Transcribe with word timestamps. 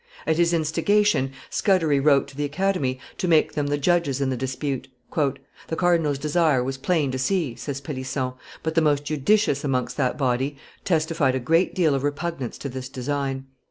At 0.25 0.37
his 0.37 0.51
instigation, 0.51 1.31
Scudery 1.51 1.99
wrote 1.99 2.27
to 2.29 2.35
the 2.35 2.43
Academy 2.43 2.99
to 3.19 3.27
make 3.27 3.53
them 3.53 3.67
the 3.67 3.77
judges 3.77 4.19
in 4.19 4.31
the 4.31 4.35
dispute. 4.35 4.87
"The 5.15 5.75
cardinal's 5.75 6.17
desire 6.17 6.63
was 6.63 6.79
plain 6.79 7.11
to 7.11 7.19
see," 7.19 7.53
says 7.53 7.81
Pellisson; 7.81 8.33
"but 8.63 8.73
the 8.73 8.81
most 8.81 9.05
judicious 9.05 9.63
amongst 9.63 9.97
that 9.97 10.17
body 10.17 10.57
testified 10.83 11.35
a 11.35 11.39
great 11.39 11.75
deal 11.75 11.93
of 11.93 12.03
repugnance 12.03 12.57
to 12.57 12.67
this 12.69 12.89
design. 12.89 13.45